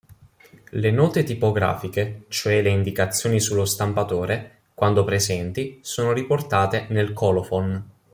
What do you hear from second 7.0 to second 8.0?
"colophon".